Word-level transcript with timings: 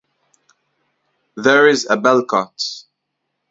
There 1.35 1.67
is 1.67 1.85
a 1.85 1.95
bellcot. 1.95 2.85